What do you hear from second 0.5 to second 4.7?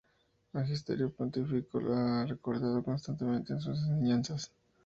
El magisterio pontificio lo ha recordado constantemente en sus enseñanzas.